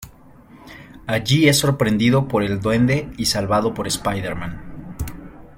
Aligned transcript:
Allí 1.05 1.47
es 1.47 1.59
sorprendido 1.59 2.27
por 2.27 2.41
el 2.41 2.59
Duende 2.59 3.11
y 3.19 3.25
salvado 3.27 3.75
por 3.75 3.91
Spiderman. 3.91 4.97